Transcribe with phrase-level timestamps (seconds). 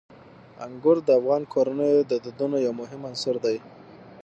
[0.65, 3.57] انګور د افغان کورنیو د دودونو یو مهم عنصر دی.